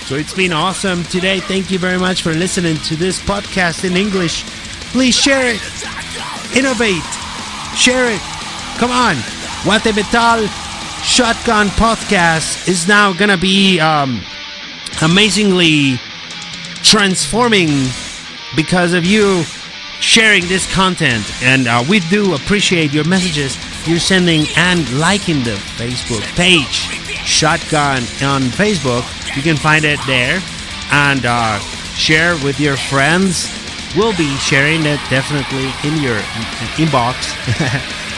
So 0.06 0.16
it's 0.16 0.34
been 0.34 0.51
awesome 0.51 1.04
today. 1.06 1.39
Thank 1.39 1.72
you 1.72 1.80
very 1.80 1.97
much 1.97 2.24
for 2.24 2.34
listening 2.34 2.76
to 2.78 2.95
this 2.97 3.22
podcast 3.22 3.86
in 3.86 3.95
English. 3.95 4.43
Please 4.91 5.16
share 5.16 5.45
it, 5.47 5.62
innovate, 6.58 7.01
share 7.74 8.12
it. 8.12 8.20
Come 8.78 8.91
on. 8.91 9.16
Guatemetal 9.64 10.47
Shotgun 11.04 11.68
Podcast 11.68 12.68
is 12.68 12.86
now 12.86 13.14
gonna 13.14 13.38
be 13.38 13.80
um, 13.80 14.22
amazingly 15.01 15.95
transforming 16.84 17.70
because 18.58 18.93
of 18.93 19.06
you 19.06 19.43
sharing 20.01 20.45
this 20.47 20.72
content. 20.74 21.26
And 21.41 21.68
uh, 21.68 21.82
we 21.89 22.01
do 22.01 22.36
appreciate 22.36 22.91
your 22.91 23.06
messages 23.08 23.58
you're 23.88 23.99
sending 23.99 24.45
and 24.58 24.99
liking 24.99 25.43
the 25.43 25.56
Facebook 25.78 26.24
page, 26.36 26.89
Shotgun 27.26 28.04
on 28.22 28.41
Facebook. 28.51 29.22
You 29.36 29.41
can 29.41 29.57
find 29.57 29.84
it 29.86 29.99
there 30.05 30.41
and 30.91 31.25
uh, 31.25 31.59
share 31.95 32.36
with 32.43 32.59
your 32.59 32.77
friends. 32.77 33.49
We'll 33.95 34.15
be 34.15 34.36
sharing 34.38 34.81
it 34.86 34.99
definitely 35.09 35.65
in 35.88 36.01
your 36.01 36.17
inbox. 36.77 37.34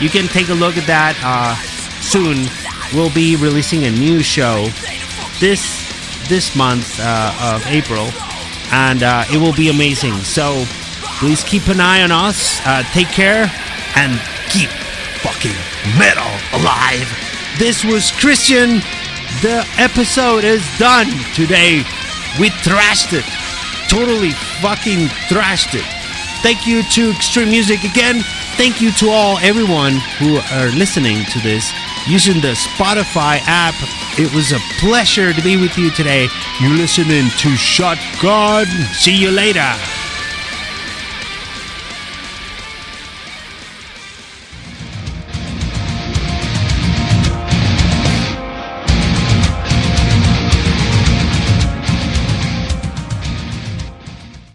you 0.00 0.08
can 0.08 0.26
take 0.28 0.48
a 0.48 0.54
look 0.54 0.76
at 0.76 0.86
that 0.86 1.16
uh, 1.24 1.54
soon. 2.00 2.46
We'll 2.94 3.12
be 3.12 3.36
releasing 3.36 3.84
a 3.84 3.90
new 3.90 4.22
show 4.22 4.68
this 5.40 5.84
this 6.28 6.56
month 6.56 6.98
uh, 7.00 7.54
of 7.54 7.66
April, 7.66 8.08
and 8.72 9.02
uh, 9.02 9.24
it 9.32 9.38
will 9.38 9.54
be 9.54 9.68
amazing. 9.68 10.14
So 10.14 10.64
please 11.18 11.44
keep 11.44 11.68
an 11.68 11.80
eye 11.80 12.02
on 12.02 12.12
us. 12.12 12.60
Uh, 12.64 12.82
take 12.92 13.08
care 13.08 13.50
and 13.96 14.20
keep 14.48 14.70
fucking 15.20 15.56
metal 15.98 16.28
alive. 16.58 17.08
This 17.58 17.84
was 17.84 18.10
Christian. 18.12 18.80
The 19.42 19.66
episode 19.76 20.44
is 20.44 20.64
done 20.78 21.08
today. 21.34 21.84
We 22.40 22.48
thrashed 22.48 23.12
it. 23.12 23.24
Totally 23.86 24.30
fucking 24.62 25.08
thrashed 25.28 25.74
it. 25.74 25.84
Thank 26.42 26.66
you 26.66 26.82
to 26.82 27.12
Xtreem 27.12 27.50
Music 27.50 27.84
again. 27.84 28.22
Thank 28.56 28.80
you 28.80 28.90
to 28.92 29.10
all 29.10 29.36
everyone 29.40 29.96
who 30.18 30.38
are 30.38 30.68
listening 30.68 31.24
to 31.26 31.38
this 31.40 31.70
using 32.08 32.40
the 32.40 32.54
Spotify 32.54 33.40
app. 33.44 33.74
It 34.18 34.32
was 34.34 34.52
a 34.52 34.58
pleasure 34.80 35.34
to 35.34 35.42
be 35.42 35.58
with 35.58 35.76
you 35.76 35.90
today. 35.90 36.28
You're 36.58 36.70
listening 36.70 37.28
to 37.36 37.56
Shotgun. 37.56 38.66
See 38.94 39.14
you 39.14 39.30
later. 39.30 39.74